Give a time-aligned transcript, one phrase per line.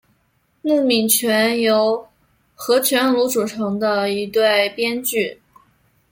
[0.63, 2.07] 木皿泉由
[2.55, 5.39] 和泉努组成的一对编剧。